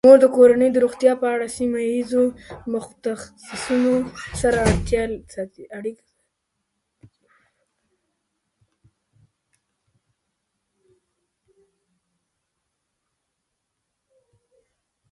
مور 0.05 0.17
د 0.23 0.27
کورنۍ 0.35 0.69
د 0.71 0.77
روغتیا 0.85 1.13
په 1.21 1.27
اړه 1.33 1.45
د 1.49 1.53
سیمه 1.57 1.79
ایزو 1.89 2.25
متخصصینو 2.73 3.95
سره 4.41 4.59
اړیکه 4.67 5.31
ساتي. 5.35 5.63